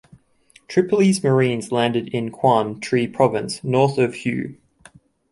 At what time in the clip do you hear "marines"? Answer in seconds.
1.23-1.71